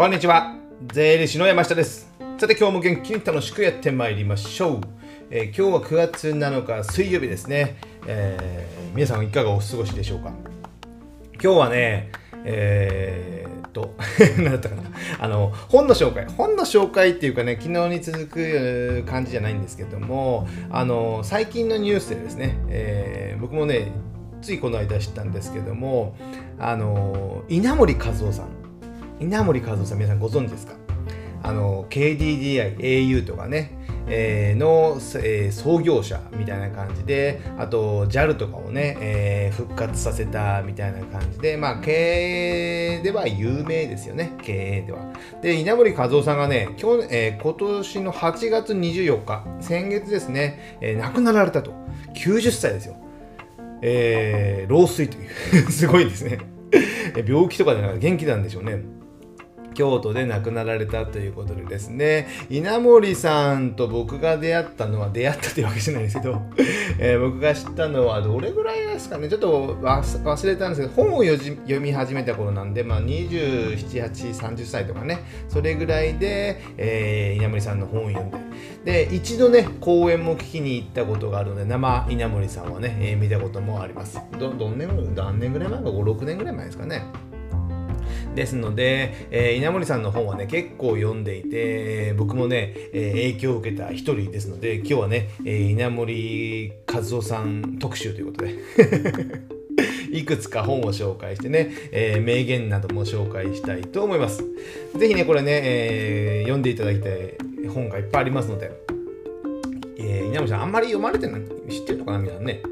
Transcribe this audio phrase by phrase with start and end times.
[0.00, 0.56] こんにちは。
[0.94, 2.10] 税理士の山下です。
[2.38, 4.80] さて今日も元気に楽しくやってまいりましょう、
[5.28, 7.76] えー、今日は9月7日水曜日ですね、
[8.06, 10.32] えー、皆さんいかがお過ごしでしょうか？
[11.34, 12.10] 今日はね
[12.46, 13.94] えー、っと
[14.40, 14.84] 何だったかな。
[15.18, 16.24] あの本の紹介。
[16.34, 23.92] 本の紹介っていうかね昨日に続く感じじゃないんですけどもあの最近のニュースでですね、えー、僕もね
[24.40, 26.16] ついこの間知ったんですけども
[26.58, 28.59] あの稲森和夫さん。
[29.20, 30.74] 稲森和夫さん皆さんご存知ですか？
[31.42, 33.72] あの KDDI、au とかね、
[34.06, 41.90] えー、の、えー、創業者みたいな感じであと JAL とかをね、えー、復活させたみたいな感じでまあ経
[42.98, 44.32] 営では有名ですよね。
[44.42, 45.00] 経営では。
[45.42, 51.72] で稲森和夫さんがね今日、えー、今年の8月24日先月ですね、えー、亡くなられたと。
[52.14, 52.96] 90歳ですよ。
[53.82, 55.30] えー、老衰という。
[55.72, 56.38] すごいですね。
[57.26, 58.78] 病気とかでなくて元気なんでしょうね。
[59.74, 66.42] 京都で亡くなられたということでですね、稲森さんと僕が出会ったのは、出会ったというわけじゃないですけど、
[66.98, 78.30] えー、僕が知ったのはどれぐらいですかね、ちょっと忘れたんですけど、本を読み始めた頃なんで、まあ、27、8、30歳とかね、それぐらいで、えー、稲森さんの本を読ん
[78.84, 84.20] で、で、一度ね、講演も聞きに行ったことがあるので、生稲森さんはね、えー、見たこともあります。
[84.38, 87.29] ど、どん年、何年ぐらい前か、5、6年ぐらい前ですかね。
[88.34, 98.54] ですので、えー、稲森さんの本はね、結構読んでいて、僕もね、えー、影響を受けた一人ですので、今日はね、えー、稲森和夫さん特集ということで
[100.12, 104.44] いくつか本を紹介してね、えー、名言なども紹介したいと思います。
[104.96, 107.34] ぜひね、これね、えー、読んでいただきたい
[107.68, 108.70] 本がいっぱいありますので、
[109.98, 112.62] えー、稲森さん、あんまり読まれてない、知ってるのかな、皆さんね。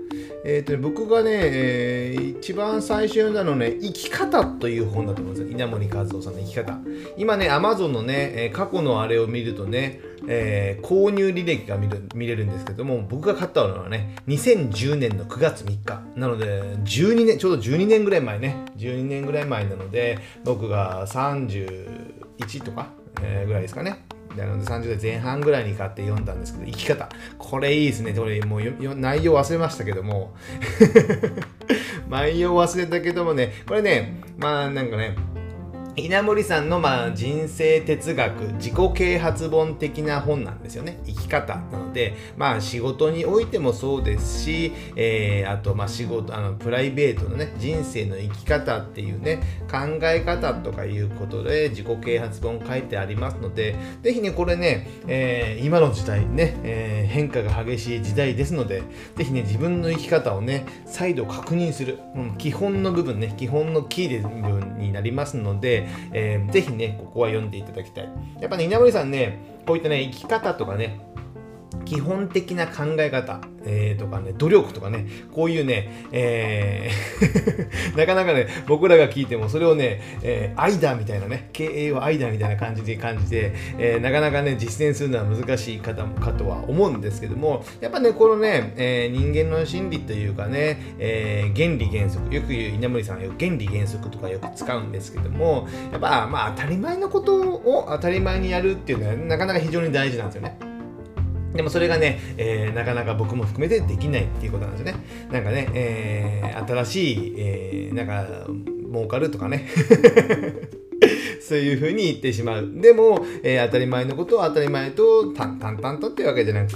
[0.50, 5.52] えーと、僕がね、えー、一番最初読んだのね、生き方という本だと思うんですよ。
[5.52, 6.78] 稲森和夫さんの生き方。
[7.18, 16.00] 今ね、アマゾンのね、過去のあれを見るとね、えー、購入履歴が見る見れるんですけども、僕が買ったのはね、2010年の9月3日。
[16.17, 22.89] なので、12年、ちょうど12年ぐらい前ね、12年ぐらい前なので、僕が31とか、
[23.23, 23.98] えー、ぐらいですかね。
[24.36, 27.08] なので30代前半ぐらいに買って読んだんですけど、生き方。
[27.39, 28.12] これいいですね。
[28.12, 28.62] これもう
[28.94, 30.34] 内容忘れましたけども。
[32.08, 35.17] 内容忘れたけどもね、これね、まあなんかね、
[35.98, 41.01] 稲森さんのまあ人生哲学、自己啓発本的な本なんですよね。
[41.05, 58.83] 生き方なので、まあ仕事においてもそうですし、えー、あとまあ仕事、あのプライベートのね、人生の生き方っていうね、考え方とかいうことで自己啓発本書いてありますので、ぜひね、これね、えー、今の時代ね、えー、変化が激しい時代ですので、
[59.17, 68.08] ぜひね、自分の生き方をね、再度確認する、うん、基本の部分ね、基本のキーで部分になりますので、えー、ぜひね、ここは読んでいただきたい。
[68.40, 71.00] やっぱね、稲森さんね、こういったね、生き方とかね、
[71.88, 100.67] 基本的な考え方、えー、とかね、努力とかね、こういうね、えー なかなかね、僕らが聞いてもそれをね、えー、愛だみたいなね、経営は愛だみたいな感じで感じて、えー、なかなかね、実践するのは難しい方かとは思うんですけども、やっぱね、このね、えー、人間の心理というかね、えー、原理原則、よく言う稲森さんはよく原理原則とかよく使うんですけども、やっぱまあ当たり前のことを当たり前にやるっていうのはなかなか非常に大事なんですよね。
[101.55, 105.05] でもそれがね、えー、なかなか僕も含めてできないっていうことなんですよね。
[105.31, 108.27] なんかね、えー、新しい、えー、なんか、
[108.92, 109.67] 儲かるとかね。
[111.41, 112.70] そういうふうに言ってしまう。
[112.75, 116.73] でも、えー、当たり前のことを当たり前と淡々とっていうわけじゃなく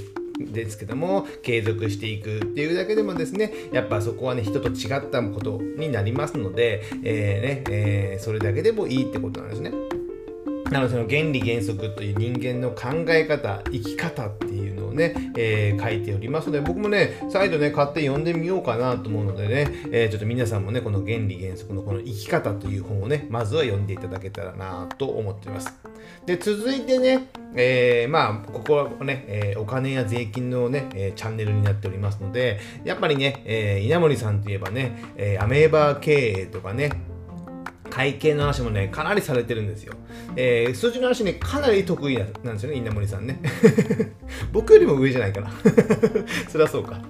[0.50, 7.74] ですけども継続していくっていうだけでもですねやっぱそこはね人と違ったことになりますので、えー、ね
[8.14, 9.72] えー、それだけでもいいってことなんですね。
[10.70, 25.72] なのでその原理原則という人間の考え方生き方っていうのをね、えー、書いておりますので僕もね再度ね買って読んでみようかなと思うのでね、えー、ちょっと皆さんもねこの原理原則のこの生き方という本をねまずは読んでいただけたらなと思っています。
[26.26, 36.12] で続いてね、えー、まあここはね、えお金や税金のね、えチャンネルになっておりますのでやっぱりね、え稲森さんといえばね、えアメーバー経
[36.42, 36.90] 営とかね
[37.92, 39.92] 会計の話もね、かなりされてるんですよ。
[40.34, 43.38] えー、数字の話ね、かなり得意なんですよね、稲森さんね。
[44.50, 45.50] 僕よりも上じゃないかな。
[46.48, 47.02] そりゃそうか。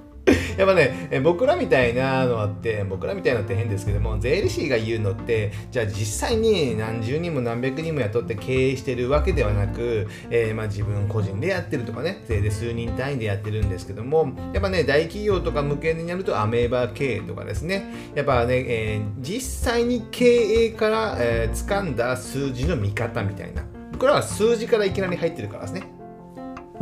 [0.57, 23.65] やっぱね、僕らみたいなのあって、僕らみたいなのって変ですけども、税理士が言うのって、じゃあ実際に何十人も何百人も雇って経営してるわけではなく、えー、まあ自分個人でやってるとかね、税で数人単位でやってるんですけども、やっぱね、大企業とか向けになるとアメーバ経営とかですね、やっぱね、えー、実際に経営から、えー、掴んだ数字の見方みたいな。
[23.99, 25.92] これは数字からいきなり入ってるからですね。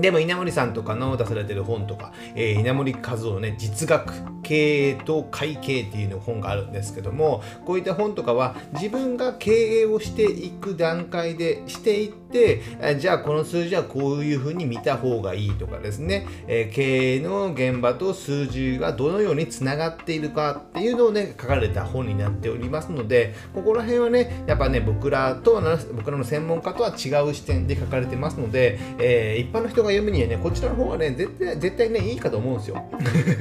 [0.00, 4.12] でも稲森さんとかの出されてる本とか、えー、稲森和夫のね、実学、
[4.42, 12.60] 経営と会計っていうの本があるんですけども、こういった本とかは自分が経営をしていく段階でしていって、
[12.98, 25.60] じゃあこの数字はこういうふうに見た方がいいとかですね、え、経営の現場と数字がどのようにつながっているかっていうのをね、書かれた本になっておりますので、ここら辺はね、やっぱね、僕らと、
[25.94, 32.84] 僕らの専門家とは違う視点で書かれてますので、えー、一般の人が読むにはね、こちらの方がね、絶対絶対ね、いいかと思うんですよ。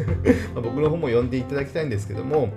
[0.55, 2.49] 僕の方も読んでいただきたいんですけども、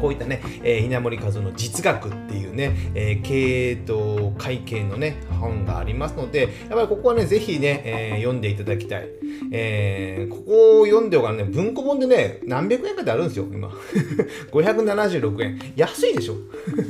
[0.00, 9.08] こういったね、えー、稲森和夫の実学っていうね、えー、経営と会計のね、本がありますので、やっぱりここはね、ぜひね、えー、読んでいただきたい。
[9.50, 13.68] えー、ここを読んでおかね、文庫本でね、何百円かであるんですよ、今。
[14.52, 15.58] 576円。
[15.76, 16.34] 安いでしょ？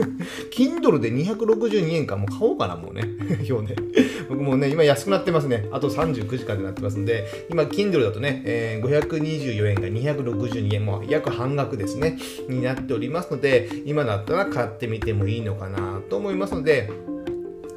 [0.52, 3.02] Kindle で262円か、もう買おうかな、もうね。
[3.48, 3.76] 今日ね。
[4.28, 5.66] 僕もね、今安くなってますね。
[5.72, 12.18] あと39時間でなってますんで、今、Kindle だとね、えー、524円が262円、もう約半額ですね、
[12.48, 16.90] になっておりますおりますので、今だったら買ってみてもいいのかなと思いますので、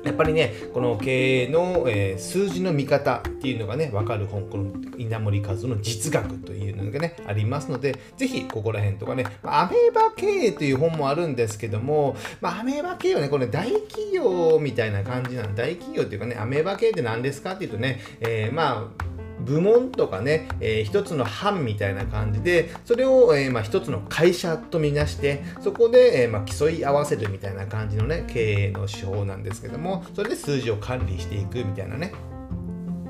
[0.04, 19.11] やっぱりね、この経営の、えー、数字の見方っていうのがね、わかる本、この稲森和夫の実学というのがね、ありますので、ぜひここら辺とかね、アメーバ経営という本もあるんですけども、まあ、アメーバ経営はね、これ大企業みたいな感じなん大企業っていうかね、アメーバ経営って何ですかっていうとね、えー、まあ、
[19.42, 32.14] 部門とかね、えー、一つの班みたいな感じで、それを、えー、まあ、一つの会社とみなして、そこで、えー、まあ、競い合わせるみたいな感じのね、経営の手法なんですけども、それで数字を管理していくみたいなね、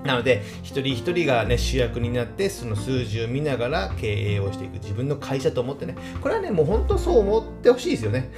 [0.06, 4.74] なので、一人一人がね、主役になって、その数字を見ながら経営をしていく。
[4.76, 5.96] 自分の会社と思ってね。
[6.22, 8.32] これはね、もう本当そう思ってほしいですよね。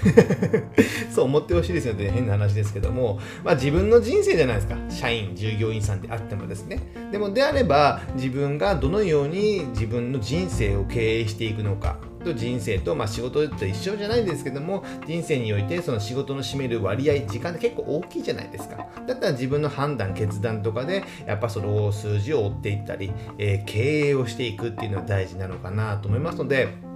[1.10, 2.12] そう思ってほしいですよね。
[2.14, 4.78] 変な話ですけども、まあ自分の人生じゃないですか。
[4.90, 6.80] 社員、従業員さんであってもですね。
[7.12, 11.98] でも、であれば、自分がどのように自分の人生を経営していくのか。
[12.24, 26.94] と人生と、まあ、仕事と一緒じゃないんですけども人生においてその仕事の占める割合時間って結構大きいじゃないですかだったら自分の判断決断とかでやっぱその数字を追っていったり、えー、経営をしていくっていうのは大事なのかなと思いますので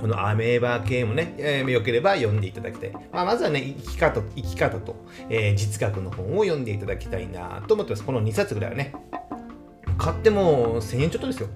[0.00, 2.92] このアメーバー系もね、えー、よければ読んでいただきたい。
[3.12, 4.94] まあ、まずはね、生き方生き方と、
[5.28, 8.04] えー、実学の本を読んでいただきたいなと思ってます。
[8.04, 8.94] この2冊ぐらいはね、
[9.98, 11.48] 買っても1000円ちょっとですよ。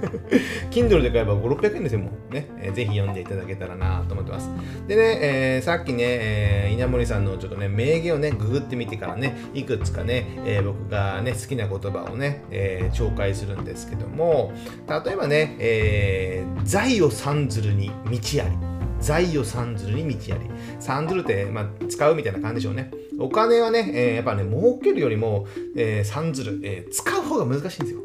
[0.72, 2.48] Kindle で買えば5、600円ですよ、もうね。
[2.58, 4.48] えー、ぜひ読んでいただけたらなと思ってます。
[4.88, 14.52] でね、えー、さっきね、えー、稲森さんのちょっとね、名言をね、ググってみてからね、いくつかね、えー、僕がね、好きな言葉をね、えー、紹介するんですけども、
[14.88, 18.56] 例えばね、えー、財を三ずるに道あり。
[19.00, 20.50] 財を三ずるに道あり。
[20.80, 22.90] 三ずるって、まあ、使うみたいな感じでしょうね。
[23.22, 25.46] お金はね、えー、やっぱね、儲けるよりも、
[25.76, 28.00] えー、三ずる、えー、使う方が難しいんですよ。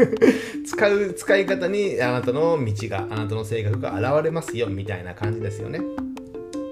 [0.66, 5.80] 使う、使い方にあなたの道が、あなたの性格が現れますよ、みたいな感じですよね。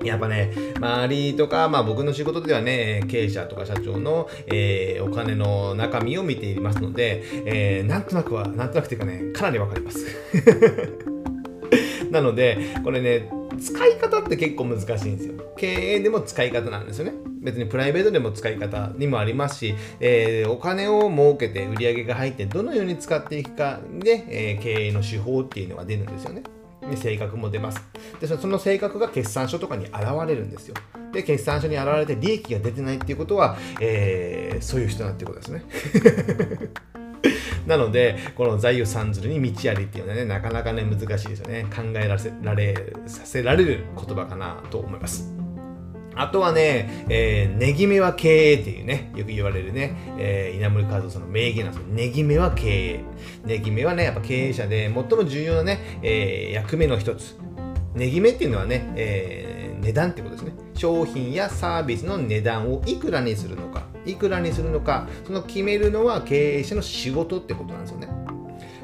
[0.05, 10.07] やっぱね、周りとか、まあ僕の仕事ではね、経営者とか社長の、えー、お金の中身を見ていますので、えー、なんとなくは、なんとなくというかね、かなりわかります。
[12.11, 13.31] なので、これね、
[13.61, 15.35] 使い方って結構難しいんですよ。
[15.57, 17.32] 経営でも使い方なんですよね。
[17.43, 26.43] 別にプライベートでも使い方にもありますし、えー、お金を儲けて売り上げが入ってどのように使っていくかで、えー、経営の手法っていうのが出るんですよね。
[26.89, 27.81] で性格も出ます
[28.21, 28.27] で。
[28.27, 29.95] その性格が決算書とかに現
[30.27, 30.75] れるんですよ。
[31.13, 35.63] で、決算書に現れて利益が出てないっていうことは、えー、そういう人だっていうことですね。
[37.67, 41.67] なので、この財を三ずるに道ありっていうのはね、なかなかね、難しいですよね。
[41.75, 42.75] 考えらせられ
[43.07, 45.42] させられる言葉かなと思います。
[46.15, 51.89] あとはね、えー、ネギ目は経営っていうね、よく言われるね、えー、稲森和夫さんの名言なんですよ。
[51.89, 53.05] ネギ目は経営。
[53.45, 57.37] ネギ目はね、やっぱ経営者で最も重要なね、えー、役目の一つ。
[57.95, 60.53] ネギ目っていうのはね、えー、値段ってことですね。
[60.75, 63.85] 商品やサービスの値段をいくらにするのか。
[64.05, 68.09] いくらにするのか、その決めるのは経営者の仕事ってことなんですよね。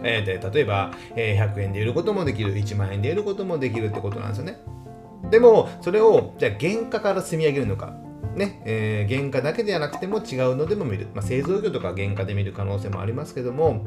[0.03, 4.59] えー、で例えば、えー、100円で売ることもできる、1万円で売ることもできるってことなんですよね。
[5.31, 7.95] でも、それを、じゃあ原価から積み上げるのか。
[8.35, 11.09] ね、えー、原価だけではなくても違うのでも見る。
[11.15, 13.85] まあ、製造業とか原価で見る可能性もありますけども、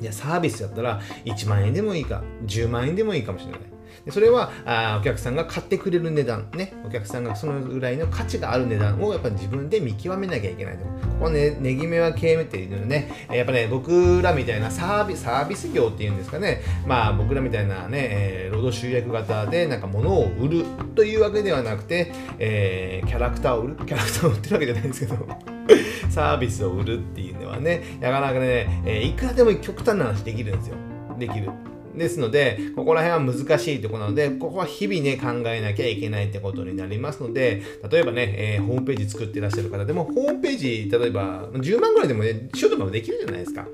[0.00, 3.60] いやサービスだったら1万円でもいいか10万円でもいいかもしれない
[4.04, 6.72] でそれはあお客さんが買ってくれる値段ね。
[6.86, 10.84] お客さんがそのぐらいの価値がある値段をやっぱり自分で見極めなきゃいけないと。
[10.84, 13.26] ここねねぎめは経営っていうのね。
[13.30, 16.62] やっぱね僕らみたいなサービスサービス業っていうんですかね。
[16.86, 23.76] まあ僕らみたいなね、えー、労働集約型でなんか物を売るというわけではなくて、えー、キャラクターを売る。
[23.76, 25.54] キャラクターを売ってるわけじゃないんですけど。
[26.10, 30.76] サービスを売るっていうのはねなかなかね、えー、いくらでも極端な話できるんですよ。
[31.18, 31.50] できる。
[31.96, 43.66] ですので、ここら辺は難しいところなので、ここは日々ね、考えなきゃいけないってことになりますので、例えばね、えー、ホームページ作ってらっしゃる方でも、ホームページ、例えば10万ぐらいでもね、シュートもできるじゃないですか。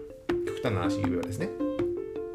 [0.46, 1.48] 極端な話言えばですね。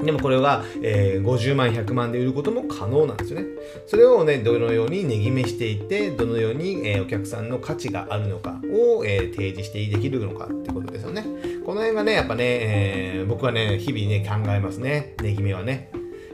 [0.04, 3.48] でもこれが、えー、50万、100万で売ることも可能なんですよね。
[3.88, 11.26] それをね、どのように値決めしていって、どのように、えー、お客さんの価値があるのかを、えー、提示してできるのかってことですよね。
[11.66, 15.16] この辺がね、やっぱね、えー、僕はね、日々ね、考えますね。
[15.22, 15.90] 値決めはね。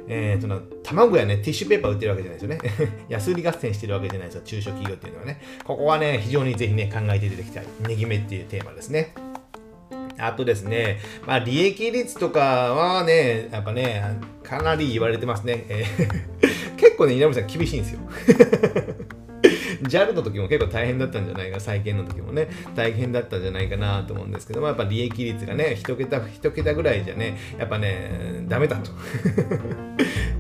[0.10, 2.98] えー、その卵やね、ティッシュペーパー売ってるわけじゃないですよね。
[3.08, 5.42] 安売り合戦してるわけじゃないですよ、中小企業っていうのはね。
[5.64, 7.66] ここはね、非常にぜひね、考えていただきたい。
[7.88, 9.14] 値決めっていうテーマですね。
[10.18, 15.66] あとですね、まあ、利益率とかはね、やっぱね、かなり言われてますね。
[15.70, 18.00] えー、 結構ね、稲森さん厳しいんですよ。
[19.91, 28.91] JAL の時も結構大変だったんじゃないか、再建の時もね、大変だったんじゃないかなと思うんですけども、やっぱ利益率がね、一桁、一桁ぐらいじゃね、やっぱね、ダメだと。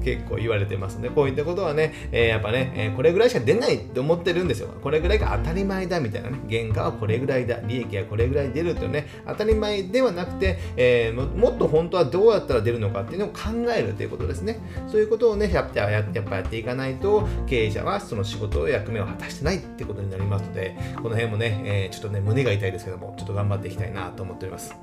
[0.03, 1.09] 結構言われてますね。
[1.09, 4.69] こういったことはね、えー、やっぱね、えー、これぐらいしか出ないって思ってるんですよ。
[4.81, 14.59] これぐらいが当たり前だみたいなね、原価はこれぐらいだ、利益はこれぐらい出るってね、当たり前ではなくて、えー、もっと本当はどうやったら出るのかっていうのを考えるということですね。
[14.87, 24.75] そういうことをね、やっぱやっぱやっていかないと、経営者はその仕事を役目を果たしてないってことになりますので、この辺もね、えー、ちょっとね、胸が痛いですけども、ちょっと頑張っていきたいなと思っております。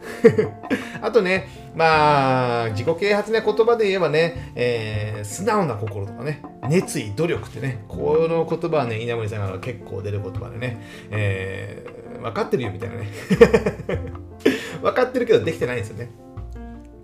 [1.01, 13.09] あとね、まあ、自己啓発ね、言葉で言えばね、えー、素直な心とかね、熱意、努力ってね、この言葉はね、稲森さんが結構出る言葉でね、えー、分かってるよみたいなね。
[14.83, 16.11] 分かってるけどできてないんですよね。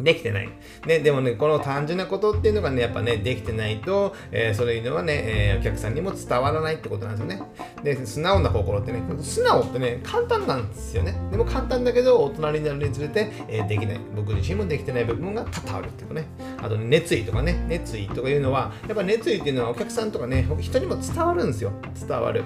[0.00, 0.48] できてない。
[0.86, 7.42] ね、でもね、この単純なことっていうのがね、やっぱね、できてないと、えー、そういうのはね、えー、お客さんにも伝わらないってことなんですよね。
[7.82, 11.14] で、素直な心ってね、素直ってね、簡単なんですよね。
[11.30, 14.00] でも簡単だけど、大人になるにつれて、えー、できない。
[14.16, 16.26] 僕自身もできてない部分が多々あるっていうかね。
[16.60, 21.72] あと、ね、熱意とかね、熱意とかいうのは、やっぱ熱意っていうのはお客さんとかね、人にも伝わるんですよ。
[22.06, 22.42] 伝わる。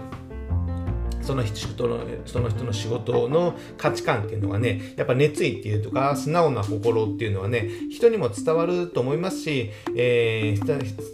[1.28, 10.66] その人のその人の仕事の価値観っていうのがねやっぱ熱意っていうとか素直な心っていうのはね人にも伝わると思いますし、えー、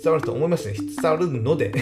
[0.03, 0.77] 伝わると思いますね。
[1.03, 1.73] 伝わるので。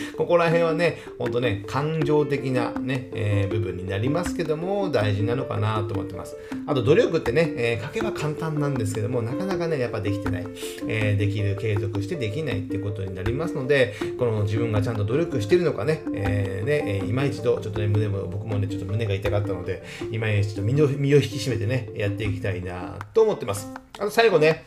[0.16, 6.36] ここら辺はね、ほんとね、感情的なね、えー、部分になりますけども、大事なのかなと思ってます。
[6.66, 10.46] あと、努力ってね、えー、書けば簡単なんですけども、なかなかね、やっぱできてない。
[10.88, 23.70] えー、できる、継続してできないってことになりますので、この自分がちゃんと努力してるのかね、えー、ね、え今一度、ちょっとね、胸も、僕もね、ちょっと胸が痛かったので、今一度身を引き締めてね、やっていきたいなと思ってます。
[23.98, 24.64] あと最後ね、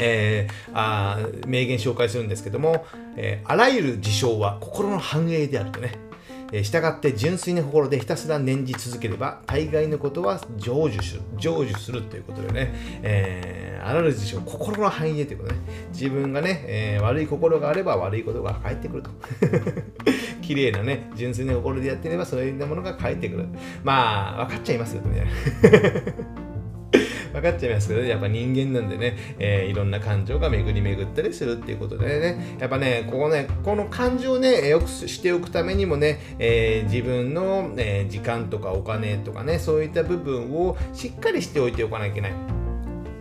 [0.00, 2.84] えー、あ名言紹介するんですけども、
[3.16, 5.92] えー、あらゆる事象は心の繁栄であるとね、
[6.52, 15.60] えー、従って純粋な心でひたすら念じ続ければ大概のことは成就する成就するということでね、えー、あらゆる事象心の繁栄ということね
[15.92, 19.10] 自分がね、えー、悪い心があれば悪いことが返ってくると。
[20.42, 23.46] 綺麗なね純粋な心でやってればそういったものが返ってくる。
[23.84, 26.39] まあ分かっちゃいますよね。
[27.40, 42.32] 分かっちゃいますけど、ね、やっぱ人間なんでね、えー、いろんな感情が巡り巡ったりするっていうことでね、やっぱね、ここね、この感情をね、よくしておくためにもね、えー、自分の、え、時間とかお金とかね、そういった部分をしっかりしておいておかなきゃいけない。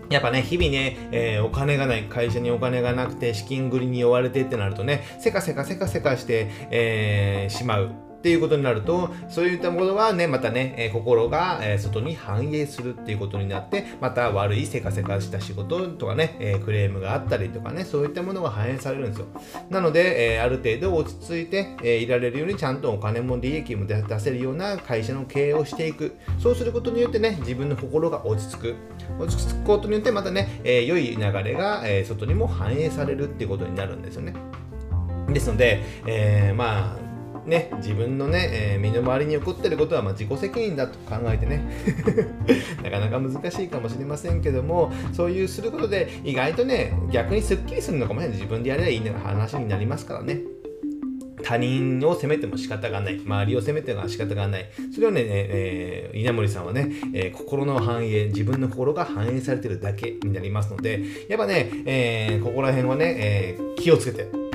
[0.09, 8.08] やっぱね、日々ね、えー、お金がない、会社にお金がなくて、資金繰りに追われてってなるとね、せかせかせかせかして、えー、しまう。
[8.19, 19.27] っていうことになると、そういったものがね、またね、え、心が、え、外に反映するっていうことになって、また悪いせかせかした仕事とかね、え、クレームがあったりとかね、そういったものが反映されるんですよ。
[19.69, 26.17] なので、えある程度落ち着いて、えいられるようにちゃんとお金も利益も出せるような会社の経営をしていく。
[26.39, 28.75] そうすることによってね、自分の心が落ち着く。
[29.17, 34.33] 落ち着くことによって、またね、え良い流れが、え外にも反映されるっていうことになるんですよね。
[35.29, 37.08] ですので、えまあ、
[37.50, 41.63] ね、自分のね、えー、身の回りに起こってることはま自己責任だと考えてね
[42.84, 50.41] なかなか難しいかもしれませんけどもそういうすることで意外とね逆にすっきりするのかもしれない自分でやればいい話になりますからね
[51.44, 53.20] 他人を責めても仕方がない。
[53.25, 54.70] 周りを責めても仕方がない。
[54.94, 64.49] それをね、えー、稲森さんはね、えー、心の反映、自分の心が反映されてるだけになりますので、やっぱね、えー、ここら辺はね、え、気をつけて。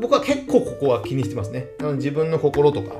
[0.00, 1.68] 僕は結構ここは気にしてますね。
[1.96, 2.94] 自分の心とか、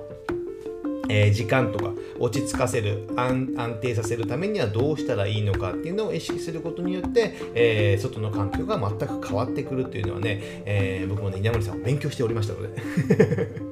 [1.09, 13.70] えー、時間とか落ち着かせる安定させるためにはどうしたらいいのかっていうのを意識することによって、えー、外の環境が全く変わってくるっていうのはね、えー、僕もね稲森さんを勉強しておりましたので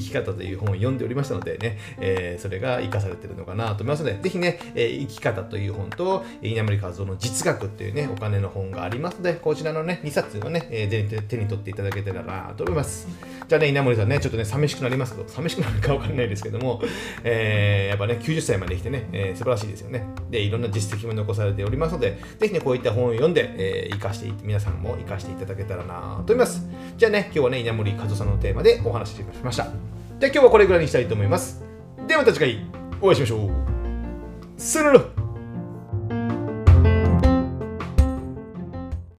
[0.00, 13.08] 生き方という本を読んでおりましたのでね、えー、それが活かされてるのかなと思いますので、ぜひね、えー、生き方という本と、稲森和夫の実学っていうね、お金の本がありますので、こちらのね、2冊をね、えー、手に取っていただけたらなと思います。
[13.46, 16.82] じゃあね、稲森さんね、ちょっとね、寂しくなりますけど、寂しくなるかわかんないですけども、
[17.24, 20.06] えー、やっぱね、90歳まで生きてね、えー、素晴らしいですよね。
[20.30, 26.66] で、いろんな実績も残されておりますので、ぜひね、こういった本を読んで、えー、生かして、皆さんも生かしていただけたらなと思います。
[26.96, 29.87] じゃあね、今日はね、稲森和夫さんのテーマでお話ししました。
[30.18, 31.62] じゃあ今日はこれぐらいにしたいと思います。
[32.08, 32.66] ではまた次回
[33.00, 33.50] お会いしましょう。
[34.60, 35.17] さよなら